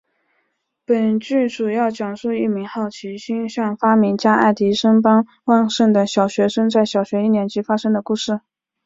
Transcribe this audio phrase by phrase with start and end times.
[0.83, 8.41] 本剧主要讲述一名好奇心像发明家爱迪生般旺盛的小学生在小学一年级发生的故事。